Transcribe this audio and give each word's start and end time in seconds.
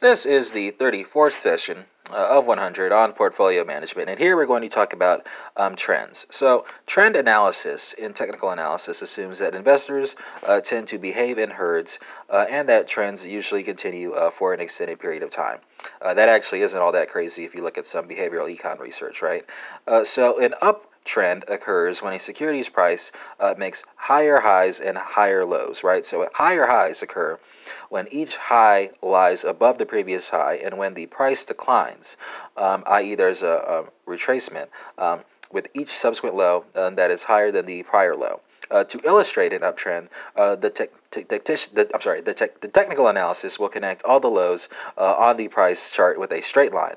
This 0.00 0.26
is 0.26 0.52
the 0.52 0.70
34th 0.70 1.32
session 1.32 1.86
uh, 2.08 2.38
of 2.38 2.46
100 2.46 2.92
on 2.92 3.12
portfolio 3.14 3.64
management, 3.64 4.08
and 4.08 4.16
here 4.16 4.36
we're 4.36 4.46
going 4.46 4.62
to 4.62 4.68
talk 4.68 4.92
about 4.92 5.26
um, 5.56 5.74
trends. 5.74 6.24
So, 6.30 6.64
trend 6.86 7.16
analysis 7.16 7.94
in 7.94 8.12
technical 8.12 8.50
analysis 8.50 9.02
assumes 9.02 9.40
that 9.40 9.56
investors 9.56 10.14
uh, 10.46 10.60
tend 10.60 10.86
to 10.88 10.98
behave 10.98 11.36
in 11.36 11.50
herds 11.50 11.98
uh, 12.30 12.46
and 12.48 12.68
that 12.68 12.86
trends 12.86 13.26
usually 13.26 13.64
continue 13.64 14.12
uh, 14.12 14.30
for 14.30 14.54
an 14.54 14.60
extended 14.60 15.00
period 15.00 15.24
of 15.24 15.32
time. 15.32 15.58
Uh, 16.00 16.14
that 16.14 16.28
actually 16.28 16.62
isn't 16.62 16.78
all 16.78 16.92
that 16.92 17.10
crazy 17.10 17.44
if 17.44 17.52
you 17.52 17.64
look 17.64 17.76
at 17.76 17.84
some 17.84 18.06
behavioral 18.06 18.56
econ 18.56 18.78
research, 18.78 19.20
right? 19.20 19.44
Uh, 19.88 20.04
so, 20.04 20.38
an 20.38 20.54
up 20.62 20.87
trend 21.08 21.44
occurs 21.48 22.02
when 22.02 22.12
a 22.12 22.20
securities 22.20 22.68
price 22.68 23.10
uh, 23.40 23.54
makes 23.56 23.82
higher 23.96 24.40
highs 24.40 24.78
and 24.78 24.96
higher 24.98 25.44
lows, 25.44 25.82
right? 25.82 26.04
So 26.04 26.28
higher 26.34 26.66
highs 26.66 27.02
occur 27.02 27.38
when 27.88 28.06
each 28.12 28.36
high 28.36 28.90
lies 29.02 29.42
above 29.42 29.78
the 29.78 29.86
previous 29.86 30.28
high 30.28 30.56
and 30.56 30.78
when 30.78 30.94
the 30.94 31.06
price 31.06 31.44
declines, 31.44 32.16
um, 32.56 32.84
i.e., 32.86 33.14
there's 33.14 33.42
a, 33.42 33.86
a 34.06 34.10
retracement 34.10 34.68
um, 34.98 35.20
with 35.50 35.68
each 35.74 35.96
subsequent 35.96 36.36
low 36.36 36.64
uh, 36.74 36.90
that 36.90 37.10
is 37.10 37.24
higher 37.24 37.50
than 37.50 37.66
the 37.66 37.82
prior 37.82 38.14
low. 38.14 38.40
Uh, 38.70 38.84
to 38.84 39.00
illustrate 39.06 39.54
an 39.54 39.62
uptrend, 39.62 40.08
uh, 40.36 40.54
the, 40.54 40.68
te- 40.68 40.84
te- 41.10 41.24
te- 41.24 41.38
the, 41.72 41.90
I'm 41.94 42.02
sorry, 42.02 42.20
the, 42.20 42.50
the 42.60 42.68
technical 42.68 43.08
analysis 43.08 43.58
will 43.58 43.70
connect 43.70 44.02
all 44.04 44.20
the 44.20 44.28
lows 44.28 44.68
uh, 44.98 45.14
on 45.14 45.38
the 45.38 45.48
price 45.48 45.90
chart 45.90 46.20
with 46.20 46.30
a 46.32 46.42
straight 46.42 46.74
line. 46.74 46.96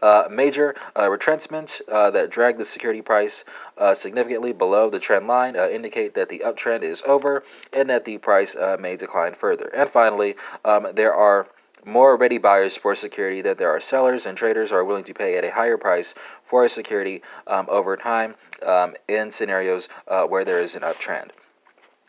Uh, 0.00 0.28
major 0.30 0.76
uh, 0.96 1.10
retrenchments 1.10 1.82
uh, 1.90 2.10
that 2.10 2.30
drag 2.30 2.56
the 2.56 2.64
security 2.64 3.02
price 3.02 3.44
uh, 3.78 3.94
significantly 3.94 4.52
below 4.52 4.88
the 4.88 5.00
trend 5.00 5.26
line 5.26 5.56
uh, 5.56 5.68
indicate 5.68 6.14
that 6.14 6.28
the 6.28 6.40
uptrend 6.44 6.82
is 6.82 7.02
over 7.02 7.42
and 7.72 7.90
that 7.90 8.04
the 8.04 8.16
price 8.18 8.54
uh, 8.54 8.76
may 8.78 8.96
decline 8.96 9.34
further. 9.34 9.70
And 9.74 9.88
finally, 9.90 10.36
um, 10.64 10.86
there 10.94 11.14
are 11.14 11.48
more 11.84 12.16
ready 12.16 12.38
buyers 12.38 12.76
for 12.76 12.94
security 12.94 13.42
than 13.42 13.56
there 13.56 13.70
are 13.70 13.80
sellers, 13.80 14.26
and 14.26 14.36
traders 14.36 14.70
are 14.70 14.84
willing 14.84 15.04
to 15.04 15.14
pay 15.14 15.36
at 15.36 15.44
a 15.44 15.50
higher 15.50 15.78
price 15.78 16.14
for 16.44 16.64
a 16.64 16.68
security 16.68 17.22
um, 17.46 17.66
over 17.68 17.96
time 17.96 18.34
um, 18.64 18.94
in 19.08 19.32
scenarios 19.32 19.88
where 20.28 20.44
there 20.44 20.60
is 20.60 20.74
an 20.74 20.82
uptrend. 20.82 21.30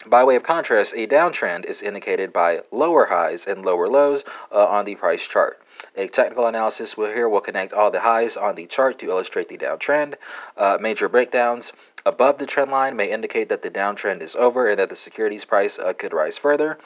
By 0.05 0.23
way 0.23 0.35
of 0.35 0.43
contrast, 0.43 0.93
a 0.95 1.07
downtrend 1.07 1.65
is 1.65 1.81
indicated 1.81 2.33
by 2.33 2.61
lower 2.71 3.05
highs 3.05 3.47
and 3.47 3.65
lower 3.65 3.87
lows 3.87 4.23
on 4.51 4.85
the 4.85 4.95
price 4.95 5.23
chart. 5.23 5.61
A 5.95 6.07
technical 6.07 6.47
analysis 6.47 6.95
will 6.97 7.11
here 7.13 7.29
will 7.29 7.41
connect 7.41 7.73
all 7.73 7.91
the 7.91 8.01
highs 8.01 8.37
on 8.37 8.55
the 8.55 8.65
chart 8.67 8.99
to 8.99 9.09
illustrate 9.09 9.49
the 9.49 9.57
downtrend. 9.57 10.15
Uh, 10.57 10.77
major 10.79 11.09
breakdowns 11.09 11.71
above 12.05 12.37
the 12.37 12.45
trend 12.45 12.71
line 12.71 12.95
may 12.95 13.11
indicate 13.11 13.49
that 13.49 13.61
the 13.61 13.69
downtrend 13.69 14.21
is 14.21 14.35
over 14.35 14.69
and 14.69 14.79
that 14.79 14.89
the 14.89 14.95
securities 14.95 15.45
price 15.45 15.77
uh, 15.77 15.93
could 15.93 16.13
rise 16.13 16.37
further. 16.37 16.77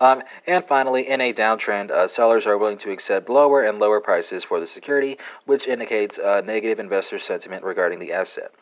Um, 0.00 0.22
and 0.46 0.64
finally, 0.64 1.08
in 1.08 1.20
a 1.20 1.32
downtrend, 1.32 1.90
uh, 1.90 2.08
sellers 2.08 2.46
are 2.46 2.58
willing 2.58 2.78
to 2.78 2.90
accept 2.90 3.28
lower 3.28 3.62
and 3.62 3.78
lower 3.78 4.00
prices 4.00 4.44
for 4.44 4.60
the 4.60 4.66
security, 4.66 5.18
which 5.44 5.66
indicates 5.66 6.18
uh, 6.18 6.42
negative 6.44 6.80
investor 6.80 7.18
sentiment 7.18 7.64
regarding 7.64 7.98
the 7.98 8.12
asset. 8.12 8.52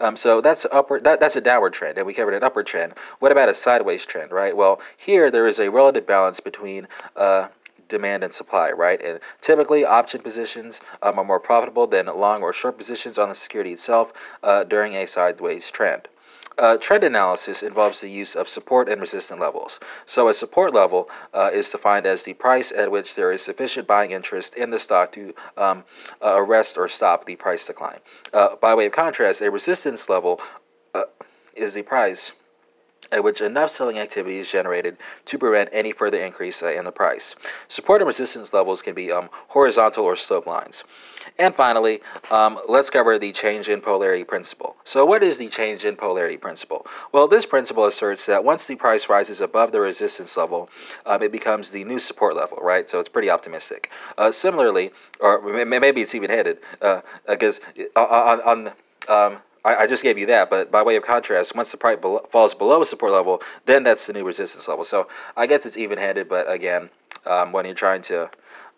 Um, 0.00 0.16
so 0.16 0.40
that's 0.40 0.66
upward. 0.72 1.04
That, 1.04 1.20
that's 1.20 1.36
a 1.36 1.40
downward 1.40 1.72
trend, 1.72 1.98
and 1.98 2.06
we 2.06 2.14
covered 2.14 2.34
an 2.34 2.42
upward 2.42 2.66
trend. 2.66 2.94
What 3.20 3.32
about 3.32 3.48
a 3.48 3.54
sideways 3.54 4.04
trend, 4.04 4.32
right? 4.32 4.56
Well, 4.56 4.80
here 4.96 5.30
there 5.30 5.46
is 5.46 5.60
a 5.60 5.70
relative 5.70 6.06
balance 6.06 6.40
between 6.40 6.88
uh, 7.16 7.48
demand 7.88 8.24
and 8.24 8.32
supply, 8.32 8.70
right? 8.70 9.00
And 9.02 9.20
typically, 9.40 9.84
option 9.84 10.20
positions 10.20 10.80
um, 11.02 11.18
are 11.18 11.24
more 11.24 11.40
profitable 11.40 11.86
than 11.86 12.06
long 12.06 12.42
or 12.42 12.52
short 12.52 12.78
positions 12.78 13.18
on 13.18 13.28
the 13.28 13.34
security 13.34 13.72
itself 13.72 14.12
uh, 14.42 14.64
during 14.64 14.94
a 14.94 15.06
sideways 15.06 15.70
trend. 15.70 16.08
Uh, 16.56 16.76
trend 16.76 17.02
analysis 17.02 17.64
involves 17.64 18.00
the 18.00 18.08
use 18.08 18.36
of 18.36 18.48
support 18.48 18.88
and 18.88 19.00
resistance 19.00 19.40
levels. 19.40 19.80
So, 20.06 20.28
a 20.28 20.34
support 20.34 20.72
level 20.72 21.10
uh, 21.32 21.50
is 21.52 21.68
defined 21.68 22.06
as 22.06 22.22
the 22.22 22.34
price 22.34 22.70
at 22.70 22.92
which 22.92 23.16
there 23.16 23.32
is 23.32 23.42
sufficient 23.42 23.88
buying 23.88 24.12
interest 24.12 24.54
in 24.54 24.70
the 24.70 24.78
stock 24.78 25.10
to 25.12 25.34
um, 25.56 25.82
uh, 26.22 26.34
arrest 26.36 26.78
or 26.78 26.86
stop 26.86 27.26
the 27.26 27.34
price 27.34 27.66
decline. 27.66 27.98
Uh, 28.32 28.54
by 28.56 28.72
way 28.74 28.86
of 28.86 28.92
contrast, 28.92 29.40
a 29.40 29.50
resistance 29.50 30.08
level 30.08 30.40
uh, 30.94 31.02
is 31.56 31.74
the 31.74 31.82
price 31.82 32.30
at 33.12 33.22
which 33.22 33.40
enough 33.40 33.70
selling 33.70 33.98
activity 33.98 34.38
is 34.38 34.50
generated 34.50 34.96
to 35.26 35.38
prevent 35.38 35.68
any 35.72 35.92
further 35.92 36.18
increase 36.18 36.62
uh, 36.62 36.72
in 36.72 36.84
the 36.84 36.92
price. 36.92 37.34
Support 37.68 38.00
and 38.00 38.06
resistance 38.06 38.52
levels 38.52 38.82
can 38.82 38.94
be 38.94 39.10
um, 39.10 39.28
horizontal 39.48 40.04
or 40.04 40.16
slope 40.16 40.46
lines. 40.46 40.84
And 41.38 41.54
finally, 41.54 42.00
um, 42.30 42.60
let's 42.68 42.90
cover 42.90 43.18
the 43.18 43.32
change 43.32 43.68
in 43.68 43.80
polarity 43.80 44.24
principle. 44.24 44.76
So, 44.84 45.04
what 45.04 45.22
is 45.22 45.38
the 45.38 45.48
change 45.48 45.84
in 45.84 45.96
polarity 45.96 46.36
principle? 46.36 46.86
Well, 47.12 47.26
this 47.26 47.46
principle 47.46 47.86
asserts 47.86 48.26
that 48.26 48.44
once 48.44 48.66
the 48.66 48.76
price 48.76 49.08
rises 49.08 49.40
above 49.40 49.72
the 49.72 49.80
resistance 49.80 50.36
level, 50.36 50.68
um, 51.06 51.22
it 51.22 51.32
becomes 51.32 51.70
the 51.70 51.82
new 51.84 51.98
support 51.98 52.36
level, 52.36 52.58
right? 52.62 52.88
So, 52.90 53.00
it's 53.00 53.08
pretty 53.08 53.30
optimistic. 53.30 53.90
Uh, 54.18 54.30
similarly, 54.30 54.92
or 55.20 55.64
maybe 55.64 56.02
it's 56.02 56.14
even 56.14 56.30
headed, 56.30 56.58
because 57.26 57.60
uh, 57.96 58.00
on, 58.00 58.40
on 58.42 58.72
um, 59.08 59.38
I, 59.64 59.76
I, 59.76 59.86
just 59.86 60.02
gave 60.02 60.18
you 60.18 60.26
that, 60.26 60.50
but 60.50 60.70
by 60.70 60.82
way 60.82 60.96
of 60.96 61.04
contrast, 61.04 61.54
once 61.54 61.70
the 61.70 61.76
price 61.76 61.98
falls 62.30 62.54
below 62.54 62.82
a 62.82 62.86
support 62.86 63.12
level, 63.12 63.42
then 63.66 63.82
that's 63.82 64.06
the 64.06 64.12
new 64.12 64.24
resistance 64.24 64.68
level. 64.68 64.84
So 64.84 65.08
I 65.36 65.46
guess 65.46 65.64
it's 65.64 65.76
even-handed, 65.76 66.28
but 66.28 66.50
again, 66.50 66.90
um, 67.26 67.52
when 67.52 67.64
you're 67.64 67.74
trying 67.74 68.02
to 68.02 68.30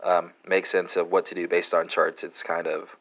um, 0.04 0.32
make 0.46 0.66
sense 0.66 0.96
of 0.96 1.10
what 1.10 1.26
to 1.26 1.34
do 1.34 1.48
based 1.48 1.74
on 1.74 1.88
charts, 1.88 2.22
it's 2.22 2.42
kind 2.42 2.66
of 2.66 2.96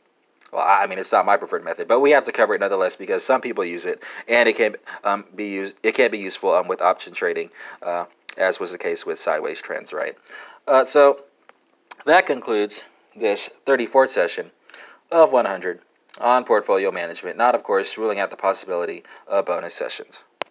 well, 0.51 0.65
I 0.65 0.87
mean, 0.87 0.99
it's 0.99 1.11
not 1.11 1.25
my 1.25 1.35
preferred 1.35 1.65
method, 1.65 1.87
but 1.87 1.99
we 1.99 2.11
have 2.11 2.23
to 2.25 2.31
cover 2.31 2.55
it 2.55 2.61
nonetheless 2.61 2.95
because 2.95 3.25
some 3.25 3.41
people 3.41 3.65
use 3.65 3.85
it, 3.85 4.01
and 4.27 4.47
it 4.47 4.55
can 4.55 4.77
um, 5.03 5.25
be 5.35 5.49
used. 5.49 5.75
It 5.83 5.93
can 5.95 6.11
be 6.11 6.17
useful 6.17 6.53
um, 6.53 6.69
with 6.69 6.81
option 6.81 7.13
trading, 7.13 7.49
uh, 7.81 8.05
as 8.37 8.57
was 8.59 8.71
the 8.71 8.77
case 8.77 9.05
with 9.05 9.19
sideways 9.19 9.61
trends, 9.61 9.91
right? 9.91 10.15
Uh, 10.65 10.85
so 10.85 11.23
that 12.05 12.25
concludes 12.25 12.83
this 13.15 13.49
34th 13.65 14.11
session 14.11 14.51
of 15.11 15.31
100 15.33 15.81
on 16.19 16.43
portfolio 16.43 16.91
management, 16.91 17.37
not, 17.37 17.55
of 17.55 17.63
course, 17.63 17.97
ruling 17.97 18.19
out 18.19 18.29
the 18.29 18.37
possibility 18.37 19.03
of 19.27 19.45
bonus 19.45 19.73
sessions. 19.73 20.23